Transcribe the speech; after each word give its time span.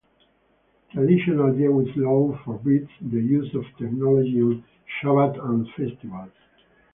Traditional 0.91 1.53
Jewish 1.53 1.95
law 1.95 2.35
forbids 2.43 2.89
the 3.01 3.21
use 3.21 3.53
of 3.53 3.63
technology 3.77 4.41
on 4.41 4.63
Shabbat 5.03 5.39
and 5.47 5.69
festivals. 5.77 6.31